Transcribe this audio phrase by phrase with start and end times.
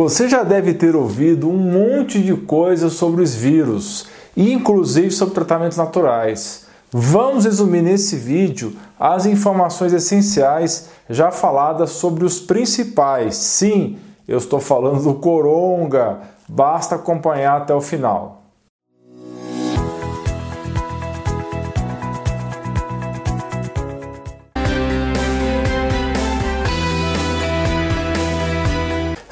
[0.00, 5.76] Você já deve ter ouvido um monte de coisas sobre os vírus, inclusive sobre tratamentos
[5.76, 6.68] naturais.
[6.92, 13.34] Vamos resumir nesse vídeo as informações essenciais já faladas sobre os principais.
[13.34, 13.98] Sim,
[14.28, 16.20] eu estou falando do coronga.
[16.46, 18.37] Basta acompanhar até o final.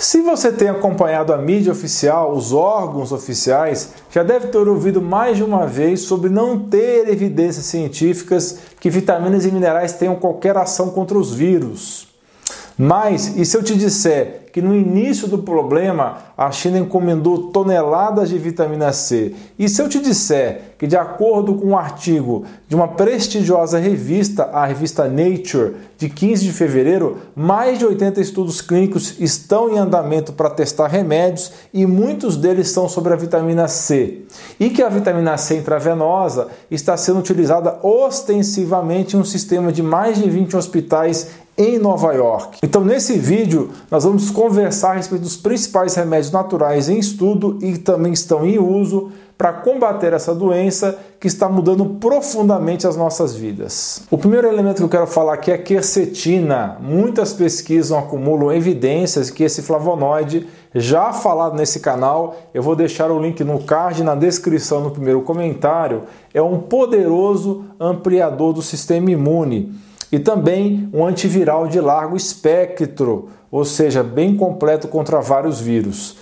[0.07, 5.37] Se você tem acompanhado a mídia oficial, os órgãos oficiais, já deve ter ouvido mais
[5.37, 10.91] de uma vez sobre não ter evidências científicas que vitaminas e minerais tenham qualquer ação
[10.91, 12.06] contra os vírus.
[12.78, 18.30] Mas, e se eu te disser que no início do problema a China encomendou toneladas
[18.30, 19.34] de vitamina C?
[19.59, 24.45] E se eu te disser que, de acordo com um artigo de uma prestigiosa revista,
[24.45, 30.33] a revista Nature, de 15 de fevereiro, mais de 80 estudos clínicos estão em andamento
[30.33, 34.23] para testar remédios e muitos deles são sobre a vitamina C.
[34.58, 40.17] E que a vitamina C intravenosa está sendo utilizada ostensivamente em um sistema de mais
[40.17, 42.58] de 20 hospitais em Nova York.
[42.62, 47.72] Então, nesse vídeo, nós vamos conversar a respeito dos principais remédios naturais em estudo e
[47.72, 53.34] que também estão em uso para combater essa doença que está mudando profundamente as nossas
[53.34, 54.02] vidas.
[54.10, 56.78] O primeiro elemento que eu quero falar aqui é a quercetina.
[56.80, 63.20] Muitas pesquisas acumulam evidências que esse flavonoide, já falado nesse canal, eu vou deixar o
[63.20, 69.74] link no card na descrição no primeiro comentário, é um poderoso ampliador do sistema imune
[70.17, 76.17] e também um antiviral de largo espectro, ou seja, bem completo contra vários vírus.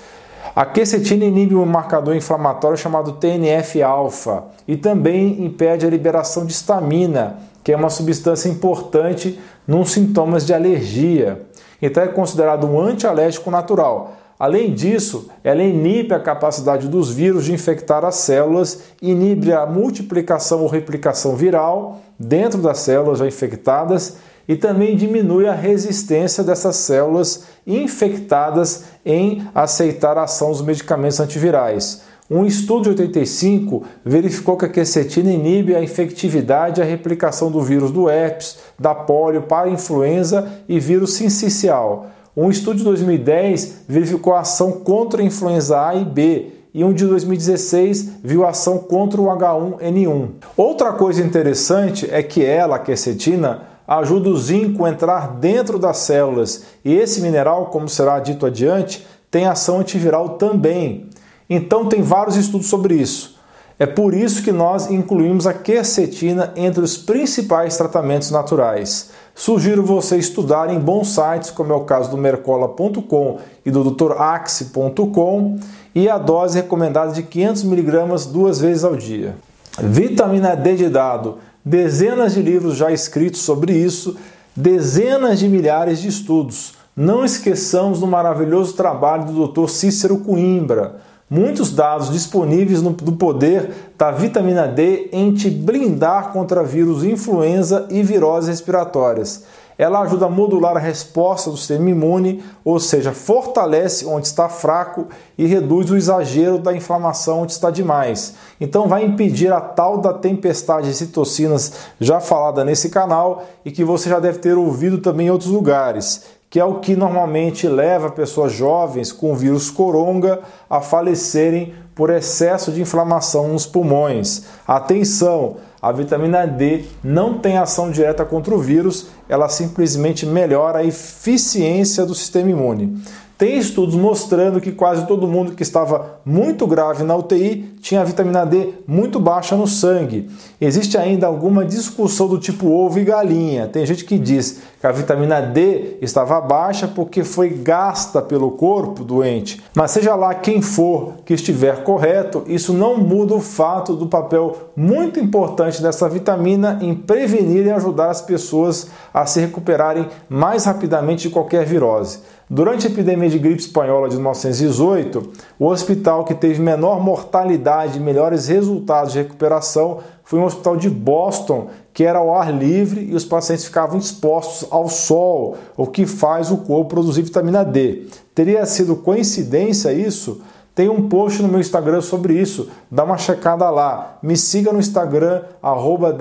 [0.52, 7.38] A quercetina inibe um marcador inflamatório chamado TNF-alfa e também impede a liberação de histamina,
[7.62, 11.42] que é uma substância importante nos sintomas de alergia.
[11.80, 14.16] Então é considerado um antialérgico natural.
[14.38, 20.62] Além disso, ela inibe a capacidade dos vírus de infectar as células, inibe a multiplicação
[20.62, 27.44] ou replicação viral dentro das células já infectadas e também diminui a resistência dessas células
[27.66, 32.02] infectadas em aceitar a ação dos medicamentos antivirais.
[32.30, 37.60] Um estudo de 85 verificou que a quercetina inibe a infectividade e a replicação do
[37.60, 42.06] vírus do herpes, da polio, para influenza e vírus sincicial.
[42.36, 46.92] Um estudo de 2010 verificou a ação contra a influenza A e B, e um
[46.92, 50.28] de 2016 viu ação contra o H1N1.
[50.56, 55.98] Outra coisa interessante é que ela, a quercetina, ajuda o zinco a entrar dentro das
[55.98, 61.08] células e esse mineral, como será dito adiante, tem ação antiviral também.
[61.48, 63.33] Então tem vários estudos sobre isso.
[63.78, 69.10] É por isso que nós incluímos a quercetina entre os principais tratamentos naturais.
[69.34, 75.58] Sugiro você estudar em bons sites, como é o caso do mercola.com e do draxe.com,
[75.94, 79.34] e a dose recomendada de 500mg duas vezes ao dia.
[79.80, 84.16] Vitamina D de dado dezenas de livros já escritos sobre isso,
[84.54, 86.74] dezenas de milhares de estudos.
[86.94, 89.68] Não esqueçamos do maravilhoso trabalho do Dr.
[89.68, 90.96] Cícero Coimbra.
[91.34, 97.88] Muitos dados disponíveis no, do poder da vitamina D em te blindar contra vírus influenza
[97.90, 99.42] e viroses respiratórias.
[99.76, 105.08] Ela ajuda a modular a resposta do sistema imune, ou seja, fortalece onde está fraco
[105.36, 108.34] e reduz o exagero da inflamação onde está demais.
[108.60, 113.82] Então vai impedir a tal da tempestade de citocinas já falada nesse canal e que
[113.82, 116.22] você já deve ter ouvido também em outros lugares,
[116.54, 120.38] que é o que normalmente leva pessoas jovens com vírus coronga
[120.70, 124.44] a falecerem por excesso de inflamação nos pulmões.
[124.64, 125.56] Atenção!
[125.82, 132.06] A vitamina D não tem ação direta contra o vírus, ela simplesmente melhora a eficiência
[132.06, 133.02] do sistema imune.
[133.36, 138.04] Tem estudos mostrando que quase todo mundo que estava muito grave na UTI tinha a
[138.04, 140.30] vitamina D muito baixa no sangue.
[140.60, 143.66] Existe ainda alguma discussão do tipo ovo e galinha.
[143.66, 149.02] Tem gente que diz que a vitamina D estava baixa porque foi gasta pelo corpo
[149.02, 149.60] doente.
[149.74, 154.70] Mas seja lá quem for que estiver correto, isso não muda o fato do papel
[154.76, 161.28] muito importante dessa vitamina em prevenir e ajudar as pessoas a se recuperarem mais rapidamente
[161.28, 162.20] de qualquer virose.
[162.48, 168.02] Durante a epidemia de gripe espanhola de 1918, o hospital que teve menor mortalidade e
[168.02, 173.14] melhores resultados de recuperação foi um hospital de Boston, que era ao ar livre e
[173.14, 178.08] os pacientes ficavam expostos ao sol, o que faz o corpo produzir vitamina D.
[178.34, 180.42] Teria sido coincidência isso?
[180.74, 184.18] Tem um post no meu Instagram sobre isso, dá uma checada lá.
[184.20, 186.12] Me siga no Instagram, arroba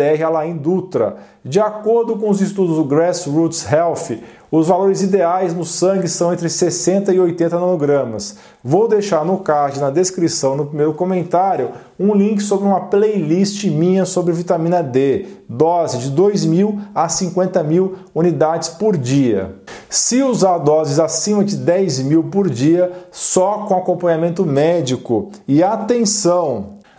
[1.43, 4.19] De acordo com os estudos do Grassroots Health,
[4.55, 8.35] Os valores ideais no sangue são entre 60 e 80 nanogramas.
[8.63, 14.05] Vou deixar no card, na descrição, no primeiro comentário, um link sobre uma playlist minha
[14.05, 19.55] sobre vitamina D, dose de 2.000 a 50 mil unidades por dia.
[19.89, 25.31] Se usar doses acima de 10 mil por dia, só com acompanhamento médico.
[25.47, 26.82] E atenção!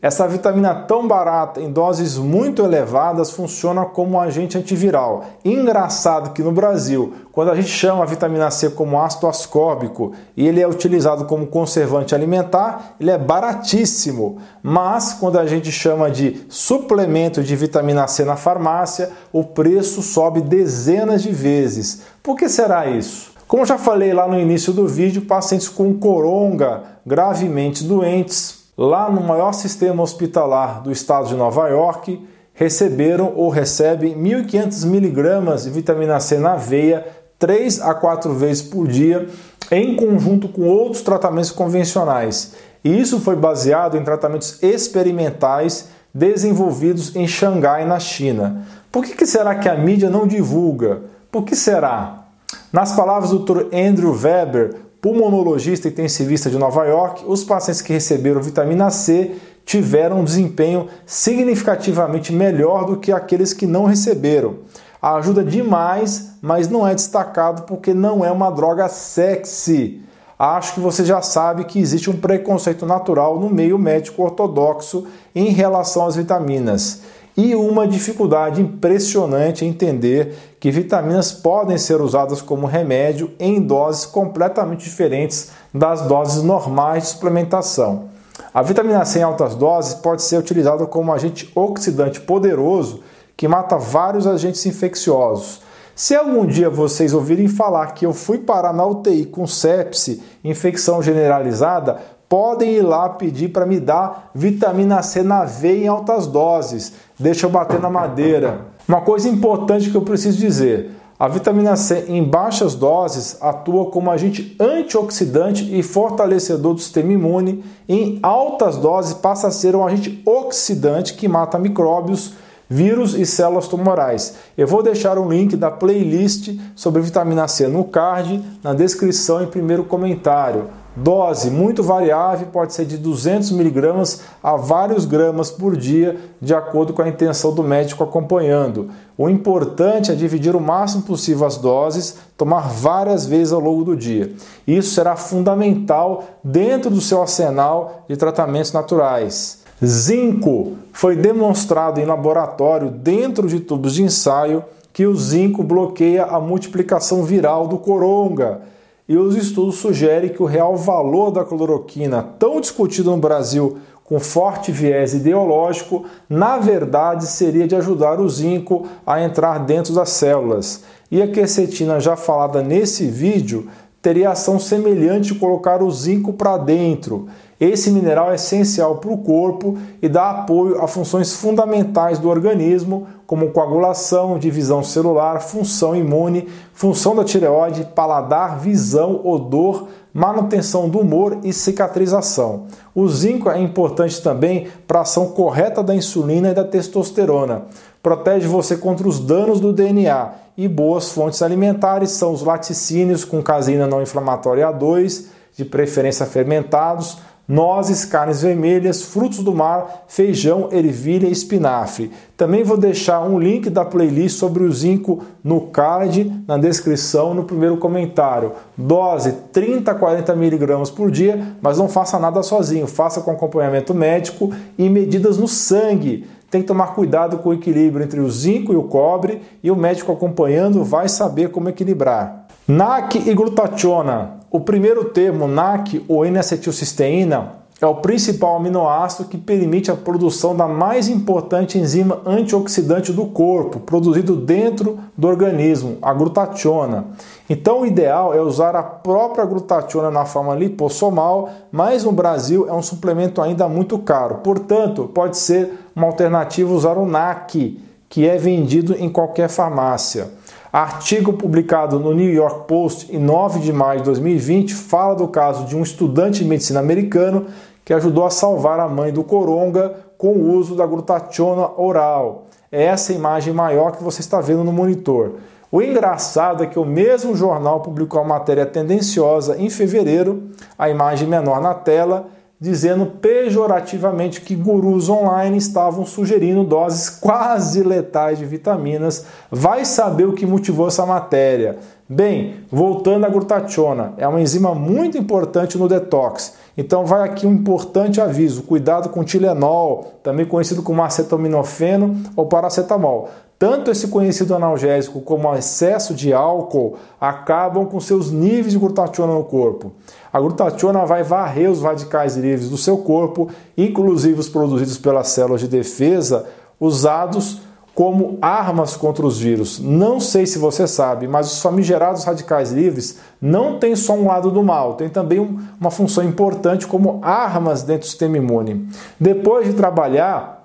[0.00, 5.24] essa vitamina tão barata em doses muito elevadas funciona como um agente antiviral.
[5.44, 10.46] Engraçado que no Brasil, quando a gente chama a vitamina C como ácido ascórbico e
[10.46, 14.38] ele é utilizado como conservante alimentar, ele é baratíssimo.
[14.62, 20.40] Mas quando a gente chama de suplemento de vitamina C na farmácia, o preço sobe
[20.40, 22.02] dezenas de vezes.
[22.22, 23.32] Por que será isso?
[23.48, 29.20] Como já falei lá no início do vídeo, pacientes com coronga gravemente doentes lá no
[29.20, 36.20] maior sistema hospitalar do estado de Nova York, receberam ou recebem 1.500 miligramas de vitamina
[36.20, 37.04] C na veia
[37.40, 39.28] 3 a 4 vezes por dia,
[39.72, 42.54] em conjunto com outros tratamentos convencionais.
[42.84, 48.64] E isso foi baseado em tratamentos experimentais desenvolvidos em Xangai, na China.
[48.90, 51.02] Por que, que será que a mídia não divulga?
[51.30, 52.24] Por que será?
[52.72, 53.66] Nas palavras do Dr.
[53.74, 60.24] Andrew Weber, pulmonologista intensivista de Nova York, os pacientes que receberam vitamina C tiveram um
[60.24, 64.56] desempenho significativamente melhor do que aqueles que não receberam.
[65.00, 70.02] Ajuda demais, mas não é destacado porque não é uma droga sexy.
[70.38, 75.50] Acho que você já sabe que existe um preconceito natural no meio médico ortodoxo em
[75.50, 77.02] relação às vitaminas
[77.38, 84.04] e uma dificuldade impressionante em entender que vitaminas podem ser usadas como remédio em doses
[84.04, 88.08] completamente diferentes das doses normais de suplementação.
[88.52, 93.04] A vitamina C em altas doses pode ser utilizada como agente oxidante poderoso
[93.36, 95.60] que mata vários agentes infecciosos.
[95.94, 101.00] Se algum dia vocês ouvirem falar que eu fui parar na UTI com sepse, infecção
[101.00, 106.92] generalizada, podem ir lá pedir para me dar vitamina C na veia em altas doses.
[107.18, 108.66] Deixa eu bater na madeira.
[108.86, 114.10] Uma coisa importante que eu preciso dizer: a vitamina C em baixas doses atua como
[114.10, 117.64] agente antioxidante e fortalecedor do sistema imune.
[117.88, 122.34] Em altas doses passa a ser um agente oxidante que mata micróbios,
[122.70, 124.36] vírus e células tumorais.
[124.56, 129.46] Eu vou deixar um link da playlist sobre vitamina C no card, na descrição e
[129.46, 130.66] primeiro comentário.
[131.00, 136.92] Dose muito variável, pode ser de 200 miligramas a vários gramas por dia, de acordo
[136.92, 138.90] com a intenção do médico acompanhando.
[139.16, 143.96] O importante é dividir o máximo possível as doses, tomar várias vezes ao longo do
[143.96, 144.32] dia.
[144.66, 149.62] Isso será fundamental dentro do seu arsenal de tratamentos naturais.
[149.84, 156.40] Zinco foi demonstrado em laboratório dentro de tubos de ensaio que o zinco bloqueia a
[156.40, 158.62] multiplicação viral do coronga
[159.08, 164.20] e os estudos sugerem que o real valor da cloroquina, tão discutido no Brasil com
[164.20, 170.84] forte viés ideológico, na verdade seria de ajudar o zinco a entrar dentro das células.
[171.10, 173.68] E a quercetina já falada nesse vídeo
[174.00, 177.28] teria ação semelhante de colocar o zinco para dentro.
[177.60, 183.06] Esse mineral é essencial para o corpo e dá apoio a funções fundamentais do organismo,
[183.28, 191.36] como coagulação, divisão celular, função imune, função da tireoide, paladar, visão, odor, manutenção do humor
[191.44, 192.68] e cicatrização.
[192.94, 197.66] O zinco é importante também para a ação correta da insulina e da testosterona.
[198.02, 203.42] Protege você contra os danos do DNA e boas fontes alimentares são os laticínios com
[203.42, 207.18] caseína não inflamatória A2, de preferência fermentados,
[207.48, 212.12] nozes, carnes vermelhas, frutos do mar, feijão, ervilha e espinafre.
[212.36, 217.44] Também vou deixar um link da playlist sobre o zinco no card, na descrição, no
[217.44, 218.52] primeiro comentário.
[218.76, 223.94] Dose 30 a 40 miligramas por dia, mas não faça nada sozinho, faça com acompanhamento
[223.94, 226.26] médico e medidas no sangue.
[226.50, 229.76] Tem que tomar cuidado com o equilíbrio entre o zinco e o cobre e o
[229.76, 232.46] médico acompanhando vai saber como equilibrar.
[232.66, 234.37] NAC e glutationa.
[234.50, 240.66] O primeiro termo, NAC ou N-acetilcisteína, é o principal aminoácido que permite a produção da
[240.66, 247.04] mais importante enzima antioxidante do corpo, produzido dentro do organismo, a glutationa.
[247.48, 252.72] Então, o ideal é usar a própria glutationa na forma lipossomal, mas no Brasil é
[252.72, 254.36] um suplemento ainda muito caro.
[254.36, 257.78] Portanto, pode ser uma alternativa usar o NAC,
[258.08, 260.30] que é vendido em qualquer farmácia.
[260.72, 265.64] Artigo publicado no New York Post em 9 de maio de 2020 fala do caso
[265.64, 267.46] de um estudante de medicina americano
[267.82, 272.44] que ajudou a salvar a mãe do coronga com o uso da glutationa oral.
[272.70, 275.36] É essa imagem maior que você está vendo no monitor.
[275.72, 281.26] O engraçado é que o mesmo jornal publicou a matéria tendenciosa em fevereiro, a imagem
[281.26, 282.26] menor na tela,
[282.60, 289.26] dizendo pejorativamente que gurus online estavam sugerindo doses quase letais de vitaminas.
[289.50, 291.78] Vai saber o que motivou essa matéria.
[292.08, 297.54] Bem, voltando à glutationa, é uma enzima muito importante no detox então vai aqui um
[297.54, 303.28] importante aviso: cuidado com Tilenol, também conhecido como acetaminofeno ou paracetamol.
[303.58, 309.34] Tanto esse conhecido analgésico como o excesso de álcool acabam com seus níveis de glutationa
[309.34, 309.92] no corpo.
[310.32, 315.60] A glutationa vai varrer os radicais livres do seu corpo, inclusive os produzidos pelas células
[315.60, 316.46] de defesa,
[316.78, 317.60] usados
[317.98, 319.80] como armas contra os vírus.
[319.80, 324.52] Não sei se você sabe, mas os famigerados radicais livres não têm só um lado
[324.52, 325.40] do mal, tem também
[325.80, 328.88] uma função importante como armas dentro do sistema imune.
[329.18, 330.57] Depois de trabalhar,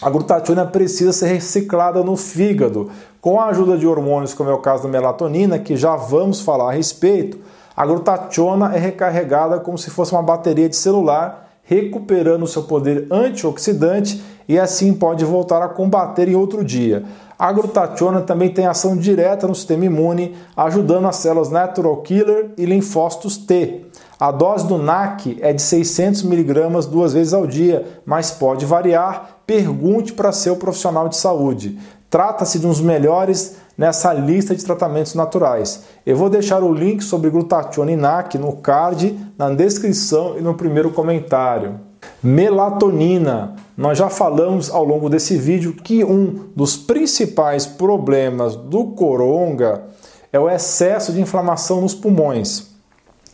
[0.00, 2.90] a glutationa precisa ser reciclada no fígado.
[3.20, 6.68] Com a ajuda de hormônios, como é o caso da melatonina, que já vamos falar
[6.68, 7.38] a respeito,
[7.76, 14.22] a glutationa é recarregada como se fosse uma bateria de celular, recuperando seu poder antioxidante
[14.48, 17.04] e assim pode voltar a combater em outro dia.
[17.38, 22.64] A glutationa também tem ação direta no sistema imune, ajudando as células natural killer e
[22.64, 23.86] linfócitos T.
[24.20, 29.38] A dose do NAC é de 600 mg duas vezes ao dia, mas pode variar.
[29.46, 31.78] Pergunte para seu profissional de saúde.
[32.10, 35.84] Trata-se de um dos melhores nessa lista de tratamentos naturais.
[36.04, 40.54] Eu vou deixar o link sobre glutationa e NAC no card, na descrição e no
[40.54, 41.78] primeiro comentário.
[42.20, 43.54] Melatonina.
[43.76, 49.84] Nós já falamos ao longo desse vídeo que um dos principais problemas do coronga
[50.32, 52.67] é o excesso de inflamação nos pulmões.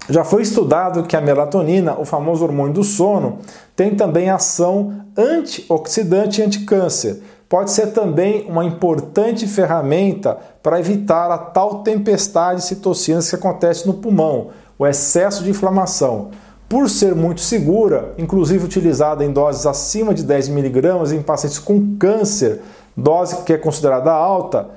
[0.09, 3.39] Já foi estudado que a melatonina, o famoso hormônio do sono,
[3.75, 7.21] tem também ação antioxidante e anticâncer.
[7.49, 13.87] Pode ser também uma importante ferramenta para evitar a tal tempestade de citocinas que acontece
[13.87, 16.31] no pulmão, o excesso de inflamação
[16.69, 21.97] por ser muito segura, inclusive utilizada em doses acima de 10 miligramas em pacientes com
[21.99, 22.61] câncer,
[22.97, 24.71] dose que é considerada alta,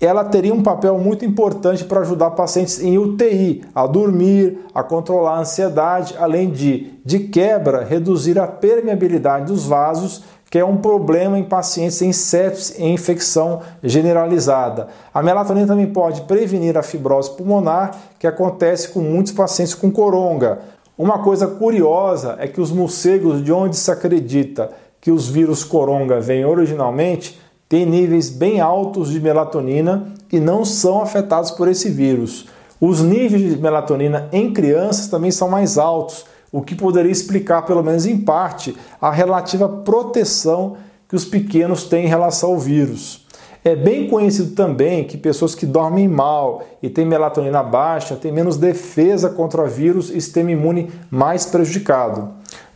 [0.00, 5.36] ela teria um papel muito importante para ajudar pacientes em UTI a dormir, a controlar
[5.36, 11.38] a ansiedade, além de, de quebra, reduzir a permeabilidade dos vasos, que é um problema
[11.38, 14.88] em pacientes em sepsis e infecção generalizada.
[15.12, 20.58] A melatonina também pode prevenir a fibrose pulmonar, que acontece com muitos pacientes com coronga.
[20.96, 26.20] Uma coisa curiosa é que os morcegos de onde se acredita que os vírus coronga
[26.20, 27.38] vêm originalmente
[27.68, 32.46] têm níveis bem altos de melatonina e não são afetados por esse vírus.
[32.80, 37.82] Os níveis de melatonina em crianças também são mais altos, o que poderia explicar, pelo
[37.82, 40.76] menos em parte, a relativa proteção
[41.08, 43.26] que os pequenos têm em relação ao vírus.
[43.64, 48.56] É bem conhecido também que pessoas que dormem mal e têm melatonina baixa têm menos
[48.56, 52.28] defesa contra vírus e sistema imune mais prejudicado.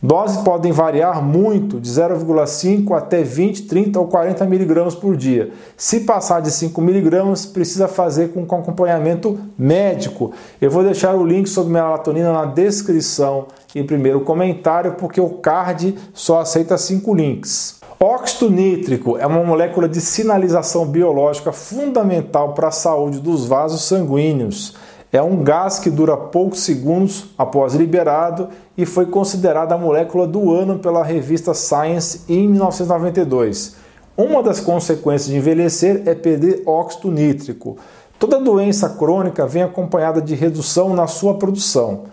[0.03, 5.51] Doses podem variar muito, de 0,5 até 20, 30 ou 40 miligramas por dia.
[5.77, 10.31] Se passar de 5 miligramas, precisa fazer com acompanhamento médico.
[10.59, 15.95] Eu vou deixar o link sobre melatonina na descrição e primeiro comentário, porque o card
[16.15, 17.79] só aceita 5 links.
[17.99, 24.75] Óxido nítrico é uma molécula de sinalização biológica fundamental para a saúde dos vasos sanguíneos.
[25.13, 30.53] É um gás que dura poucos segundos após liberado e foi considerada a molécula do
[30.53, 33.75] ano pela revista Science em 1992.
[34.15, 37.75] Uma das consequências de envelhecer é perder óxido nítrico.
[38.17, 42.03] Toda doença crônica vem acompanhada de redução na sua produção.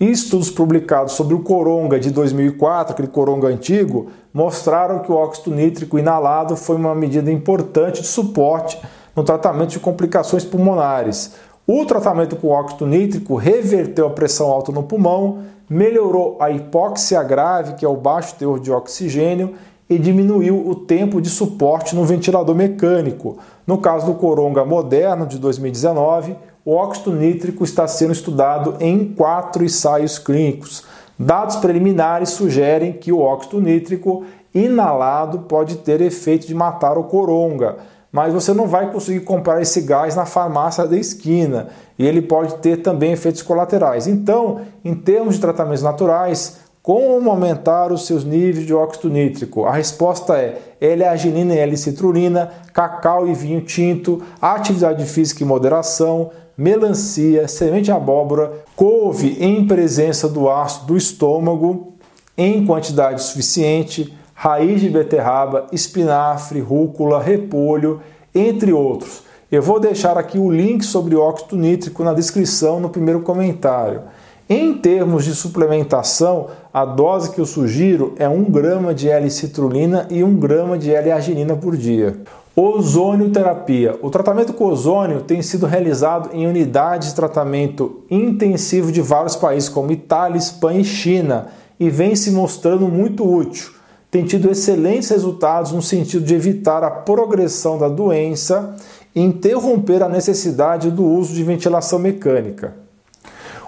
[0.00, 5.96] Estudos publicados sobre o coronga de 2004, aquele coronga antigo, mostraram que o óxido nítrico
[5.96, 8.80] inalado foi uma medida importante de suporte
[9.14, 11.34] no tratamento de complicações pulmonares.
[11.70, 17.74] O tratamento com óxido nítrico reverteu a pressão alta no pulmão, melhorou a hipóxia grave,
[17.74, 19.52] que é o baixo teor de oxigênio,
[19.86, 23.36] e diminuiu o tempo de suporte no ventilador mecânico.
[23.66, 26.34] No caso do coronga moderno de 2019,
[26.64, 30.84] o óxido nítrico está sendo estudado em quatro ensaios clínicos.
[31.18, 37.76] Dados preliminares sugerem que o óxido nítrico inalado pode ter efeito de matar o coronga,
[38.10, 42.56] mas você não vai conseguir comprar esse gás na farmácia da esquina e ele pode
[42.56, 44.06] ter também efeitos colaterais.
[44.06, 49.66] Então, em termos de tratamentos naturais, como aumentar os seus níveis de óxido nítrico?
[49.66, 57.46] A resposta é L-arginina e L-citrulina, cacau e vinho tinto, atividade física e moderação, melancia,
[57.46, 61.92] semente de abóbora, couve em presença do ácido do estômago
[62.38, 68.00] em quantidade suficiente, raiz de beterraba, espinafre, rúcula, repolho,
[68.32, 69.24] entre outros.
[69.50, 74.02] Eu vou deixar aqui o link sobre óxido nítrico na descrição no primeiro comentário.
[74.48, 80.22] Em termos de suplementação, a dose que eu sugiro é 1 grama de L-citrulina e
[80.22, 82.20] 1 grama de L-arginina por dia.
[82.54, 83.98] Ozônio terapia.
[84.00, 89.68] O tratamento com ozônio tem sido realizado em unidades de tratamento intensivo de vários países,
[89.68, 91.48] como Itália, Espanha e China,
[91.80, 93.77] e vem se mostrando muito útil.
[94.10, 98.74] Tem tido excelentes resultados no sentido de evitar a progressão da doença
[99.14, 102.74] e interromper a necessidade do uso de ventilação mecânica.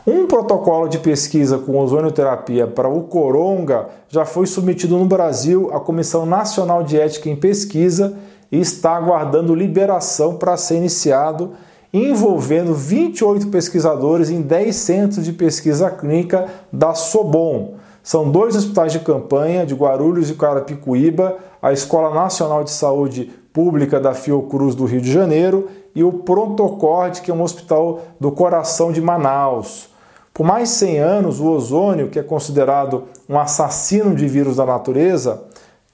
[0.06, 5.78] Um protocolo de pesquisa com ozonioterapia para o coronga já foi submetido no Brasil à
[5.78, 8.16] Comissão Nacional de Ética em Pesquisa
[8.50, 11.50] e está aguardando liberação para ser iniciado,
[11.92, 17.74] envolvendo 28 pesquisadores em 10 centros de pesquisa clínica da Sobom.
[18.02, 24.00] São dois hospitais de campanha de Guarulhos e Carapicuíba, a Escola Nacional de Saúde Pública
[24.00, 28.92] da Fiocruz do Rio de Janeiro e o Prontocorde, que é um hospital do coração
[28.92, 29.90] de Manaus.
[30.32, 34.64] Por mais de 100 anos, o ozônio, que é considerado um assassino de vírus da
[34.64, 35.42] natureza,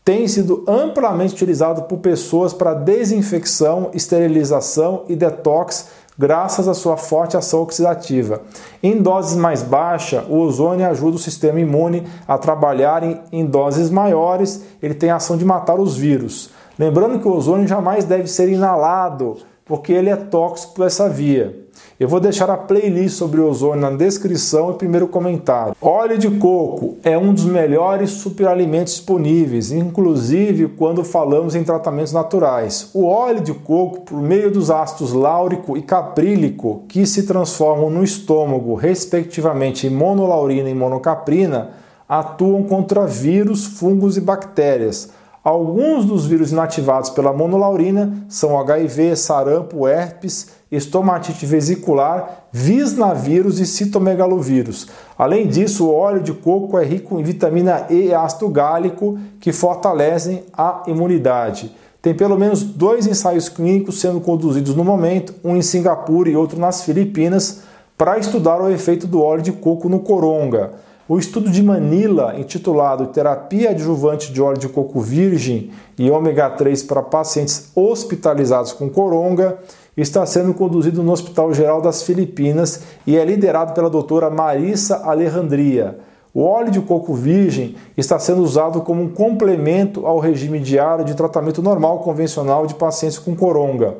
[0.04, 7.36] tem sido amplamente utilizado por pessoas para desinfecção, esterilização e detox, graças à sua forte
[7.36, 8.42] ação oxidativa.
[8.82, 13.90] Em doses mais baixas, o ozônio ajuda o sistema imune a trabalhar em, em doses
[13.90, 16.50] maiores, ele tem a ação de matar os vírus.
[16.78, 21.65] Lembrando que o ozônio jamais deve ser inalado, porque ele é tóxico por essa via.
[21.98, 25.74] Eu vou deixar a playlist sobre o ozônio na descrição e primeiro comentário.
[25.80, 32.90] Óleo de coco é um dos melhores superalimentos disponíveis, inclusive quando falamos em tratamentos naturais.
[32.92, 38.04] O óleo de coco, por meio dos ácidos láurico e caprílico, que se transformam no
[38.04, 41.70] estômago, respectivamente em monolaurina e monocaprina,
[42.06, 45.08] atuam contra vírus, fungos e bactérias.
[45.42, 54.88] Alguns dos vírus inativados pela monolaurina são HIV, sarampo, herpes estomatite vesicular, visnavírus e citomegalovírus.
[55.16, 59.52] Além disso, o óleo de coco é rico em vitamina E e ácido gálico que
[59.52, 61.74] fortalecem a imunidade.
[62.02, 66.58] Tem pelo menos dois ensaios clínicos sendo conduzidos no momento, um em Singapura e outro
[66.58, 67.62] nas Filipinas,
[67.96, 70.72] para estudar o efeito do óleo de coco no coronga.
[71.08, 76.82] O estudo de Manila, intitulado Terapia Adjuvante de Óleo de Coco Virgem e Ômega 3
[76.82, 79.56] para pacientes hospitalizados com coronga,
[79.96, 85.98] está sendo conduzido no Hospital Geral das Filipinas e é liderado pela doutora Marissa Alejandria.
[86.34, 91.14] O óleo de coco virgem está sendo usado como um complemento ao regime diário de
[91.14, 93.96] tratamento normal convencional de pacientes com coronga.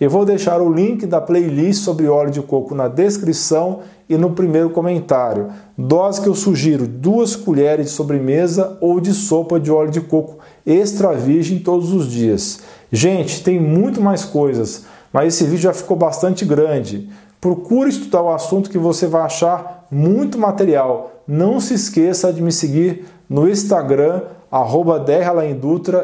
[0.00, 4.30] Eu vou deixar o link da playlist sobre óleo de coco na descrição e no
[4.30, 5.48] primeiro comentário.
[5.76, 10.38] Dose que eu sugiro: duas colheres de sobremesa ou de sopa de óleo de coco
[10.64, 12.60] extra virgem todos os dias.
[12.92, 17.08] Gente, tem muito mais coisas mas esse vídeo já ficou bastante grande.
[17.40, 21.22] Procure estudar o assunto que você vai achar muito material.
[21.26, 25.04] Não se esqueça de me seguir no Instagram, arroba